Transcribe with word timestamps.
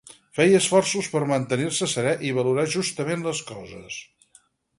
Feia 0.35 0.61
esforços 0.61 1.09
per 1.15 1.21
mantenir-me 1.31 1.89
serè 1.91 2.15
i 2.31 2.33
valorar 2.39 2.65
justament 2.77 3.27
les 3.29 3.45
coses. 3.53 4.01